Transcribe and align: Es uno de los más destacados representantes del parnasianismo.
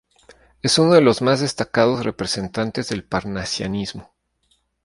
Es 0.63 0.79
uno 0.79 0.95
de 0.95 1.01
los 1.01 1.21
más 1.21 1.41
destacados 1.41 2.03
representantes 2.03 2.89
del 2.89 3.03
parnasianismo. 3.03 4.11